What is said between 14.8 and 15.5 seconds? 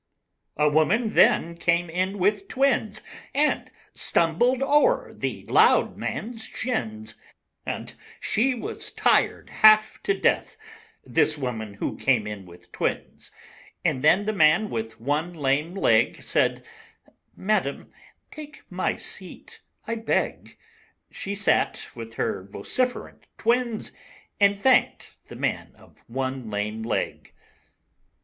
One